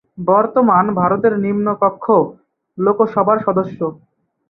বর্তমান 0.25 0.85
ভারতের 0.99 1.33
নিম্ন 1.43 1.67
কক্ষ 1.81 2.05
লোকসভার 2.77 3.37
সদস্য। 3.45 3.79